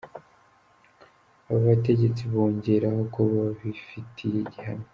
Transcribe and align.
Aba 1.47 1.59
bategetsi 1.67 2.21
bongeraho 2.31 3.01
ko 3.13 3.19
babifitiye 3.33 4.39
gihamya. 4.53 4.87